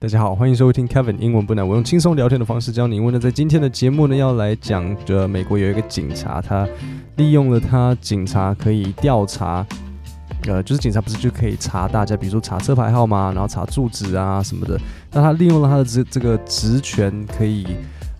[0.00, 1.68] 大家好，欢迎收听 Kevin 英文不难。
[1.68, 3.20] 我用轻松聊天的方式教你英文呢。
[3.20, 6.66] 在今天的节目呢，要来讲着美国有一个警察，他
[7.16, 9.62] 利用了他警察可以调查，
[10.46, 13.30] 呃，就是警察不是就可以查大家，比如说查车牌号吗？
[13.34, 14.80] 然后查住址啊什么的。
[15.12, 17.66] 那他利用了他的这这个职权，可以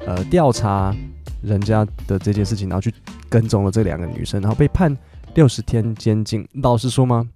[0.07, 0.95] 呃调查
[1.41, 2.93] 人家的这件事情，然后去
[3.31, 4.95] 跟踪了这两个女生，然后被判
[5.35, 6.47] 六十天监禁。
[6.63, 7.27] 老实说吗？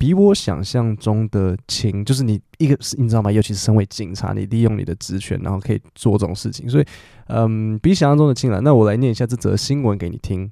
[0.00, 3.32] 比我想象中的轻，就是你一个，你知道吗？
[3.32, 6.84] 尤其是身为警察，你利用你的职权，然后可以做这种事情，所以，
[7.28, 8.60] 嗯，比想象中的轻了。
[8.60, 10.50] 那我来念一下这则新闻给你听。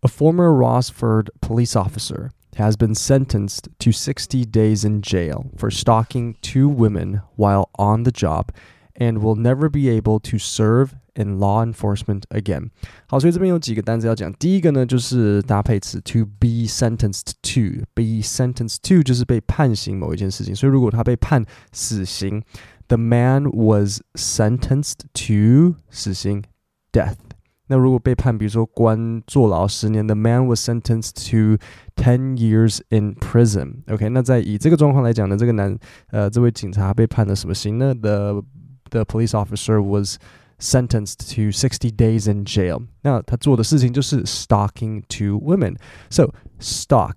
[0.00, 6.34] A former Rossford police officer has been sentenced to 60 days in jail for stalking
[6.42, 8.48] two women while on the job
[8.96, 12.70] and will never be able to serve in law enforcement again。
[13.06, 14.32] 好，所以这边有几个单词要讲。
[14.34, 20.54] 第一个呢，就是搭配词 to be sentenced to be sentenced to 就是被判刑某一件事情。
[20.54, 22.42] 所以如果他被判死刑，
[22.88, 26.42] the man was sentenced to 死刑
[26.92, 27.16] death。
[27.68, 31.56] 那如果被判，比如说关坐牢十年，the man was sentenced to
[31.96, 35.74] ten years in prison。OK，那在以这个状况来讲呢，这个男
[36.10, 37.94] 呃这位警察被判了什么刑呢？
[37.94, 38.42] The
[38.90, 40.18] the police officer was
[40.58, 42.86] sentenced to sixty days in jail。
[43.02, 47.14] 那他做的事情就是 stalking two women。So stalk,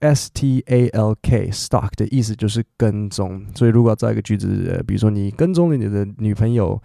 [0.00, 3.46] S T A L K, stalk 的意思就是跟踪。
[3.54, 6.80] 所以如果要造一个句子，呃，比如说你跟踪了你的女朋友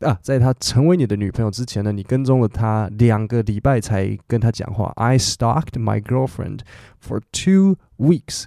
[0.00, 4.92] 啊，在她成为你的女朋友之前呢，你跟踪了她两个礼拜才跟她讲话。
[4.96, 6.60] I stalked my girlfriend
[7.00, 8.44] for two weeks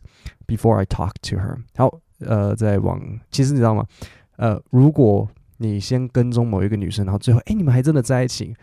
[0.47, 1.57] before I talked to her。
[1.75, 3.85] 好，呃，再往，其实你知道吗？
[4.37, 8.55] 呃，如果 你先跟踪某一个女生，然后最后，哎，你们还真的在一起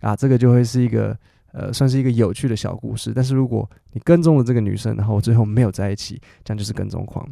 [0.00, 0.14] 啊？
[0.14, 1.16] 这个就会是一个
[1.52, 3.12] 呃，算是一个有趣的小故事。
[3.14, 7.28] 但是如果你跟踪了这个女生，然后最后没有在一起，这样就是跟踪狂。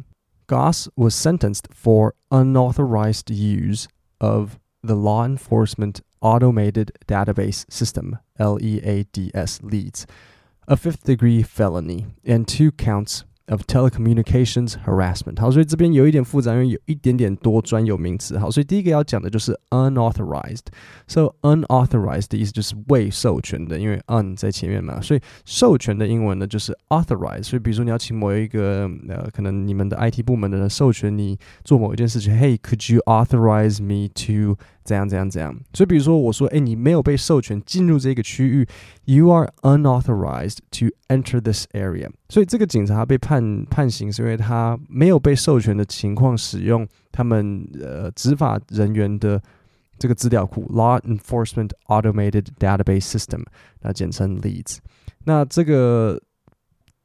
[0.47, 3.85] Goss was sentenced for unauthorized use
[4.17, 10.03] of the law enforcement automated database system (LEADS) leads
[10.67, 18.39] a fifth degree felony and two counts of telecommunications harassment，好，所以这边有一点复杂，因为有一点点多专有名词。
[18.39, 27.43] 好，所以第一个要讲的就是 unauthorized。So unauthorized 的意思就是未授权的，因为 un 在前面嘛，所以授权的英文呢就是 authorized。
[27.43, 34.57] 所以比如说你要请某一个呃，可能你们的 IT 部门的人授权你做某一件事情，Hey，could you authorize me to？
[34.88, 35.54] 怎样怎样怎样？
[35.74, 38.66] 所以比如说我说，哎，你没有被授权进入这个区域
[39.04, 42.08] ，You are unauthorized to enter this area。
[42.30, 49.42] 所以这个警察被判判刑，是因为他没有被授权的情况使用他们呃执法人员的
[49.98, 53.44] 这个资料库 Law Enforcement Automated Database System，
[53.82, 54.78] 那简称 LEADS。
[55.24, 56.18] 那这个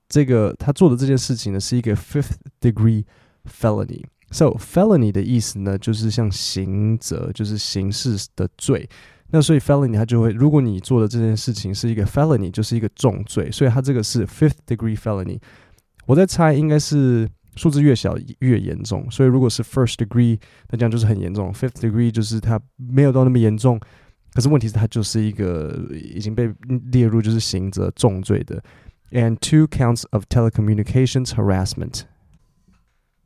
[0.08, 3.04] 这个他做的这件事情呢，是一个 fifth degree
[3.46, 4.06] felony。
[4.33, 8.89] So felony 的意思呢，就是像刑责，就是刑事的罪。
[9.31, 13.51] 那所以 felony 它就会，如果你做的这件事情是一个 felony，就是一个重罪。
[13.51, 15.39] 所以它这个是 fifth degree felony。
[16.07, 19.11] 我在猜，应该是数字越小越严重。
[19.11, 20.39] 所以如果是 first degree，
[20.71, 21.53] 那这样就是很严重。
[21.53, 23.81] fifth degree 就是它没有到那么严重，
[24.35, 26.53] 可是问题是它就是一个已经被
[26.91, 28.63] 列入就是刑责重罪的。
[29.11, 32.03] And two counts of telecommunications harassment。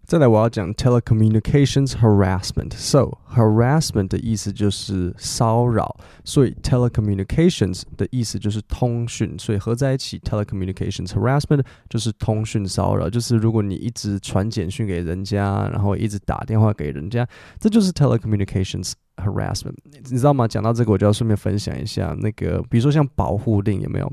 [0.07, 2.71] 再来，我要讲 telecommunications harassment。
[2.71, 17.27] So harassment 的意思就是骚扰，所以 telecommunications 的意思就是通讯，所以合在一起 telecommunications harassment 就是通讯骚扰，就是如果你一直传简讯给人家，然后一直打电话给人家，
[17.59, 19.75] 这就是 telecommunications harassment。
[19.91, 20.47] 你知道吗？
[20.47, 24.09] 讲到这个，我就要顺便分享一下那个，比如说像保护令有没有？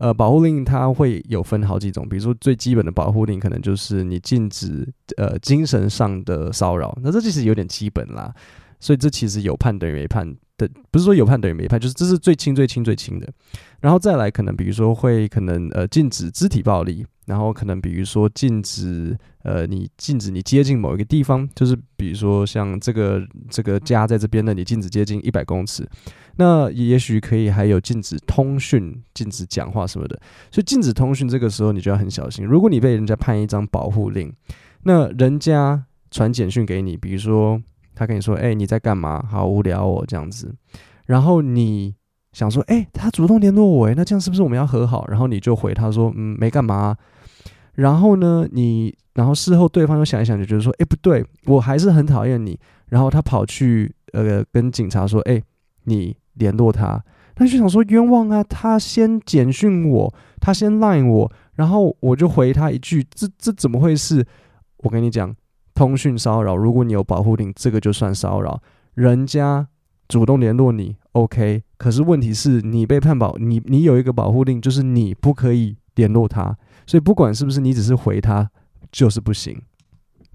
[0.00, 4.88] 呃，保护令它会有分好几种，比如说最基本的保护令，可能就是你禁止
[5.18, 8.34] 呃精神上的骚扰，那这其实有点基本啦，
[8.80, 13.28] 所以这其实有判等于没判的，不是说有判等于没判，就是这是最轻最轻最轻的，
[13.80, 17.06] 然后再来可能比如说会可能呃禁止肢体暴力。
[17.26, 25.88] 然后可能比如说禁止呃你禁止你接近某一个地方，就是比如说像这个这个家在这边呢，你禁止接近一百公尺。
[26.38, 30.20] 那也许可以还有禁止通讯、禁止讲话什么的。
[30.50, 32.44] 所以禁止通讯这个时候你就要很小心。
[32.44, 34.32] 如果你被人家判一张保护令，
[34.82, 37.62] 那人家传简讯给你，比如说
[38.00, 39.22] 他跟你说：“哎，你在干嘛？
[39.28, 40.54] 好无聊哦，这样子。”
[41.04, 41.94] 然后你
[42.32, 46.96] 想说：“哎，他主动联络我，哎，那这样是不是我们要和好？”然后你就回他说：“嗯，没干嘛。”
[47.76, 52.58] 然后呢，你然后事后对方又想一想，就觉得说，哎，不对，我还是很讨厌你。
[52.88, 55.42] 然后他跑去呃跟警察说，哎，
[55.84, 57.04] 你联络他。
[57.34, 64.26] 他就想说冤枉啊，他先简讯我，他先 line 我，然后我就回他一句，这这怎么会是？
[64.78, 65.36] 我跟你讲，
[65.80, 68.60] 通讯骚扰，如果你有保护令，这个就算骚扰。
[68.92, 69.66] 人家
[70.08, 71.62] 主动联络你，OK。
[71.78, 76.54] 可是问题是你被判保，你你有一个保护令，就是你不可以联络他。
[76.86, 78.50] 所以不管是不是你只是回他，
[78.92, 79.58] 就是不行。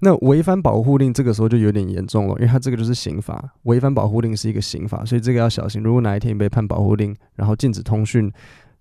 [0.00, 5.80] 那违反保护令这个时候就有点严重了，因为他这个就是刑法，违反保护令是一个刑法，所以这个要小心。
[5.80, 8.28] 如果哪一天你被判保护令，然后禁止通讯，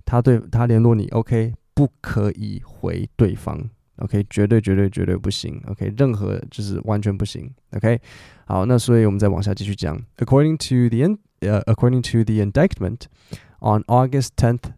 [0.04, 8.01] 他对他联络你，OK，不可以回对方 ，OK，绝对绝对绝对不行，OK，任何就是完全不行，OK。
[8.47, 9.97] 好，那所以我们再往下继续讲。
[10.19, 13.03] According to the in, uh, according to the indictment,
[13.61, 14.73] on August 10th,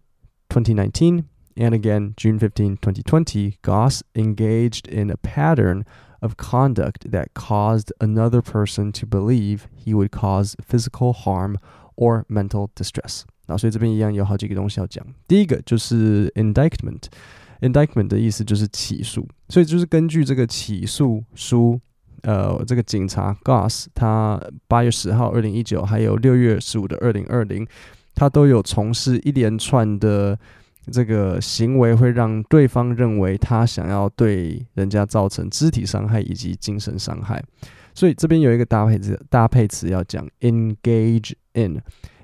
[0.51, 1.25] 2019,
[1.57, 5.85] and again June 15, 2020, Goss engaged in a pattern
[6.21, 11.57] of conduct that caused another person to believe he would cause physical harm
[11.97, 13.23] or mental distress。
[13.47, 15.05] 啊，所以这边一样有好几个东西要讲。
[15.27, 16.31] 第一个就是
[17.62, 21.80] Indictment 的意思就是起诉，所以就是根据这个起诉书，
[22.24, 27.68] 呃，这个警察 Goss 他八月十号二零一九，还有六月十五的二零二零，
[28.16, 30.38] 他都有从事一连串的。
[30.90, 37.44] 这个行为会让对方认为他想要对人家造成肢体伤害以及精神伤害，
[37.94, 41.82] 所以这边有一个搭配词，搭配词要讲 engage in。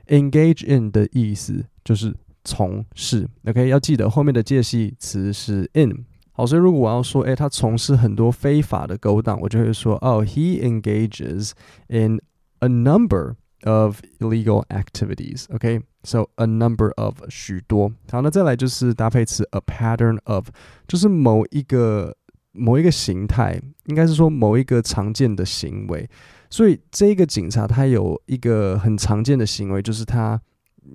[0.08, 6.06] engage in 的意思就是从事，OK，要记得后面的介系词是 in。
[6.32, 11.52] 好，所以如果我要说，诶，他从事很多非法的勾当，我就会说，哦，he engages
[11.88, 12.20] in
[12.60, 15.46] a number of illegal activities。
[15.54, 15.82] OK。
[16.06, 20.50] So a number of 许多，好，那再来就是搭配词 a pattern of，
[20.86, 22.14] 就是某一个
[22.52, 26.10] 某一个形态，应该是说某一个常见的行为。
[26.50, 30.42] 所以这个警察他有一个很常见的行为，就是他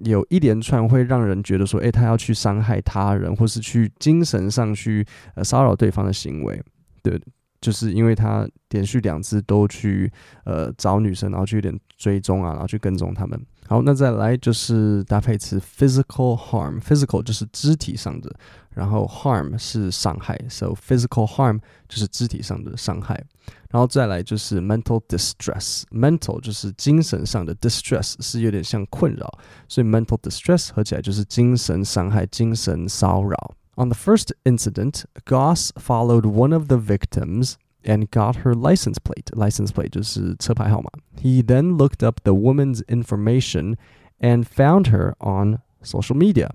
[0.04, 6.62] 有一连串会让人觉得说，诶，他要去伤害他人，或是去精神上去呃骚扰对方的行为，
[7.02, 7.20] 对。
[7.60, 10.12] 就是因为他连续两次都去
[10.44, 13.40] 呃找女生，然后去有点追踪啊，然后去跟踪他们。
[13.66, 18.34] 好，那再来就是搭配词 physical harm，physical 就是肢体上的，
[18.70, 23.22] 然后 harm 是伤害，so physical harm 就是肢体上的伤害。
[23.70, 29.38] 然后再来就是 mental distress，mental 就是精神上的 distress 是有点像困扰，
[29.68, 33.54] 所以 mental distress 合起来就是精神伤害、精神骚扰。
[33.77, 39.29] On the first incident, Goss followed one of the victims and got her license plate.
[39.33, 40.89] License plate 就是车牌号码。
[41.21, 43.75] He then looked up the woman's information
[44.19, 46.51] and found her on social media.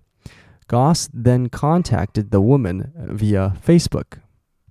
[0.69, 4.21] Goss then contacted the woman via Facebook.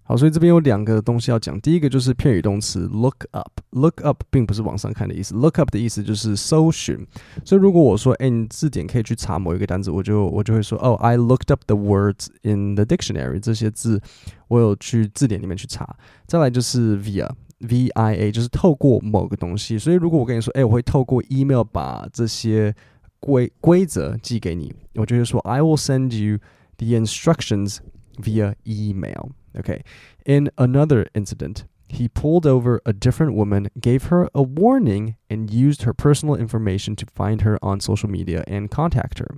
[0.04, 1.58] 好，所以这边有两个东西要讲。
[1.60, 6.98] 第一个就是片语动词 look up，look up 并不是往上看的意思，look up 的意思就是搜寻。
[7.44, 13.38] 所以如果我说，哎，你字典可以去查某一个单词，我就我就会说，哦，I looked up the words in the dictionary。
[13.38, 14.02] 这些字
[14.48, 15.96] 我有去字典里面去查。
[16.26, 19.78] 再来就是 via，v i a 就是透过某个东西。
[19.78, 22.74] 所以如果我跟你说，哎，我会透过 email 把这些
[23.20, 26.38] 规规则寄给你，我就会说，I will send you
[26.76, 27.76] the instructions
[28.20, 29.30] via email。
[29.57, 29.81] Okay.
[30.25, 35.83] In another incident, he pulled over a different woman, gave her a warning, and used
[35.83, 39.37] her personal information to find her on social media and contact her.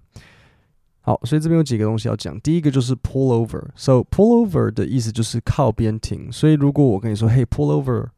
[1.01, 2.37] 好，所以这边有几个东西要讲。
[2.41, 6.29] 第一个就是 pull over。So pull over 的意思就是靠边停。
[6.31, 8.09] 所以如果我跟你说，Hey, pull over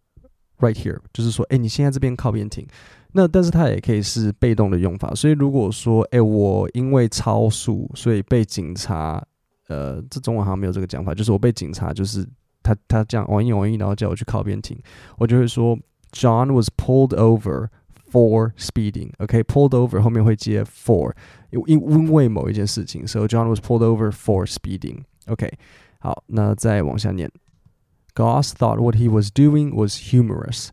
[0.60, 2.66] right here，就是说，哎，你现在这边靠边停。
[3.12, 5.14] 那但是它也可以是被动的用法。
[5.14, 9.24] 所以如果说，哎，我因为超速，所以被警察。
[9.68, 12.28] 呃，这中文好像没有这个讲法，就是我被警察，就是
[12.62, 14.78] 他他这样往一往一，然后叫我去靠边停，
[15.18, 15.78] 我就会说
[16.12, 17.70] John was pulled over
[18.12, 21.14] for speeding。OK，pulled over 后面会接 for，
[21.52, 25.50] 因因为某一件事情，so John was pulled over for speeding。OK，
[26.00, 27.32] 好，那再往下念，
[28.14, 30.70] Goss thought what he was doing was humorous,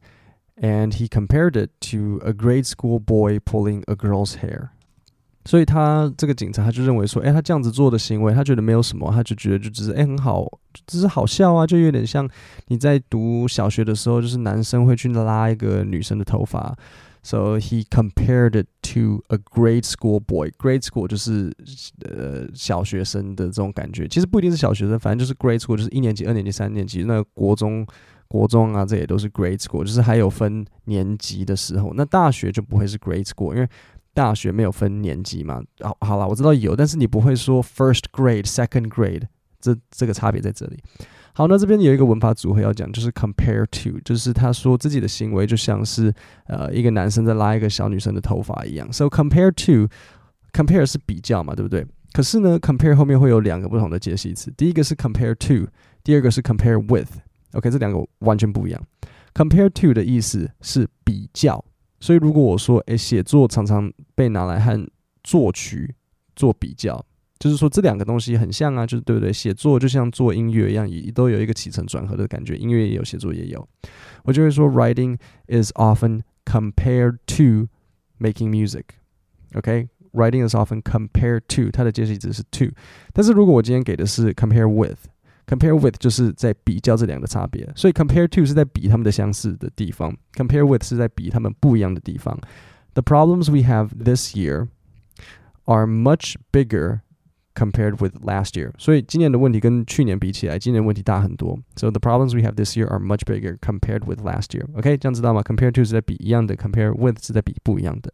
[0.56, 4.70] and he compared it to a grade school boy pulling a girl's hair。
[5.45, 10.47] 所以他这个警察他就认为说，诶，他这样子做的行为，他觉得没有什么，他就觉得就只是诶很好，
[10.87, 12.29] 只是好笑啊，就有点像
[12.67, 16.75] 你在读小学的时候，就是男生会去拉一个女生的头发。
[17.25, 20.51] So he compared it to a grade school boy.
[20.57, 21.55] Grade school 就是
[22.01, 27.87] 呃小学生的这种感觉，其实不一定是小学生，反正就是 grade school 就是一年级、二年级、三年级，那国中、
[28.27, 31.93] 国中啊，这也都是 grade school，就是还有分年级的时候。
[31.95, 33.69] 那大学就不会是 grade school，因为
[34.13, 35.61] 大学没有分年级嘛？
[35.79, 39.23] 好，好了，我知道有，但是你不会说 first grade、second grade，
[39.59, 40.77] 这这个差别在这里。
[41.33, 46.13] 好，那这边有一个文法组合要讲，就是 compare to，就是他说自己的行为就像是
[46.45, 48.91] 呃一个男生在拉一个小女生的头发一样。
[48.93, 51.87] So compare to，compare 是比较嘛，对不对？
[52.11, 55.67] 可是呢，compare 后面会有两个不同的介系词，第一个是 compare to，
[56.03, 57.09] 第二个是 compare with。
[57.53, 58.79] OK，这两个完全不一样。
[59.33, 61.65] Compare to 的意思是比较，
[62.03, 64.85] 所以如果我说，诶，写作常常被拿来和
[65.23, 65.95] 作曲
[66.35, 67.01] 做比较，
[67.39, 69.31] 就是说这两个东西很像啊，就是对不对？
[69.31, 73.65] 写作就像做音乐一样，也都有一个起承转合的感觉，音乐也有，写作也有。
[74.25, 75.17] 我就会说，writing
[75.47, 77.69] is often compared to
[78.19, 78.83] making music。
[79.53, 82.65] OK，writing is often compared to，它的介系词是 to，
[83.13, 84.97] 但是如果我今天给的是 compare with。
[85.46, 92.38] Compare with 就是在比较这两个差别，所以 compare to 是在比他们的相似的地方，compare with 是在比他们不一样的地方。
[92.92, 94.68] The problems we have this year
[95.64, 97.00] are much bigger
[97.54, 98.72] compared with last year。
[98.76, 101.58] 所以今年的问题跟去年比起来，今年问题大很多。
[101.76, 105.40] So the problems we have this year are much bigger compared with last year。OK，这样知道吗？
[105.42, 108.12] Compare to 是在比一样的，compare with 是在比不一样的。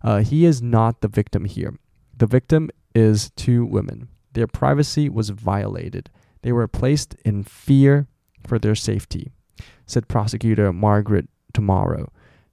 [0.00, 1.72] 呃、uh,，He is not the victim here.
[2.18, 4.08] The victim is two women.
[4.34, 6.06] Their privacy was violated.
[6.42, 8.06] They were placed in fear
[8.44, 9.32] for their safety,
[9.86, 12.10] said prosecutor Margaret Tomorrow.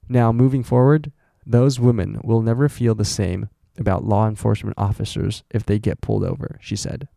[0.08, 1.10] Now, moving forward,
[1.44, 6.24] those women will never feel the same about law enforcement officers if they get pulled
[6.24, 7.08] over, she said.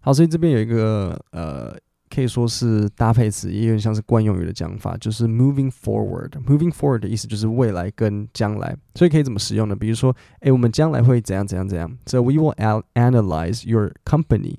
[0.00, 1.76] 好，所以这边有一个呃，
[2.08, 9.76] 可以说是搭配词，也有点像是惯用语的讲法，就是 moving forward。moving forward 的意思就是未来跟将来，所以可以怎么使用呢？
[9.76, 11.98] 比如说，诶，我们将来会怎样怎样怎样。
[12.06, 12.54] So we will
[12.94, 14.56] analyze your company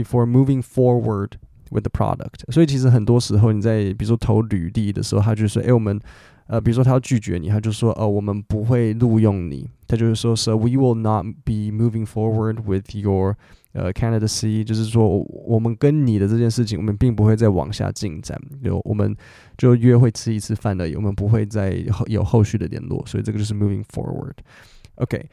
[0.00, 1.32] before moving forward
[1.70, 5.98] with the product，所以其实很多时候你在比如说投履历的时候，他就说，哎，我们
[6.46, 9.68] 呃，比如说他要拒绝你，他就说，呃，我们不会录用你。
[9.88, 13.36] 他就是说，So we will not be moving forward with your
[13.72, 19.16] 呃 candidacy，就是说我们跟你的这件事情，我们并不会再往下进展，就我们
[19.58, 23.04] 就约会吃一次饭而已，我们不会再有后续的联络。
[23.06, 25.28] 所以这个就是 moving forward。OK，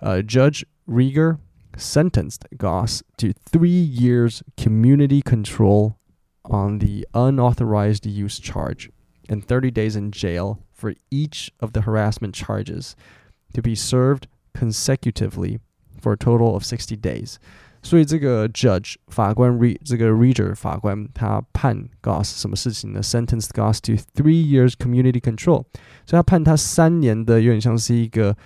[0.00, 1.36] 呃，Judge Rieger。
[1.76, 5.96] sentenced Goss to three years community control
[6.44, 8.90] on the unauthorized use charge
[9.28, 12.94] and 30 days in jail for each of the harassment charges
[13.54, 15.60] to be served consecutively
[15.98, 17.38] for a total of 60 days.
[17.82, 23.02] 所以这个 judge 法官 re 这个 reader 法官他判 Goss 什么事情呢？
[23.02, 25.64] sentenced Goss to three years community control，
[26.04, 28.36] 所以他判他三年的，有点像是一个。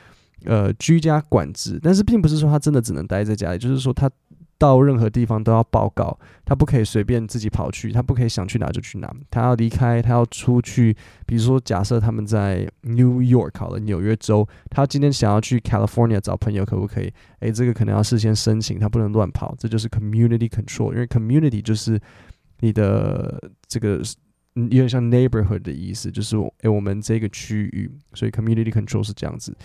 [0.45, 4.09] 呃，居家管制，但是并不是说他真的只能待在家里，就是说他
[4.57, 10.95] 到任何地方都要报告，他不可以随便自己跑去，他不可以想去哪就去哪，他要离开，他要出去。
[11.25, 17.11] 比如说，假设他们在 New York 好了，纽约州，他今天想要去 California 找朋友，可不可以？
[17.39, 21.99] 诶，这个可能要事先申请，他不能乱跑，这就是 community control，因为 community 就是
[22.59, 23.99] 你的这个
[24.53, 29.55] 有点像 neighborhood 的意思，就是诶，我们这个区域，所以 community control 是这样子。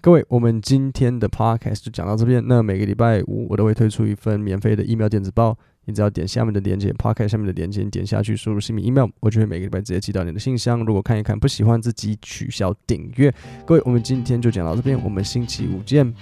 [0.00, 2.42] 各位，我们今天的 podcast 就讲到这边。
[2.46, 5.58] 那每个礼拜五我都会推出一份免费的 email 电子报。
[5.88, 10.84] 你只要点下面的链接，Podcast 下面的链接，点下去，输入姓名 email，我就会每个礼拜直接寄到你的信箱。
[10.84, 13.32] 如果看一看不喜欢，自己取消订阅。
[13.64, 16.12] 各位，我们今天就讲到这边，我们星期五见，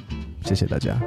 [0.43, 1.01] 谢谢大家。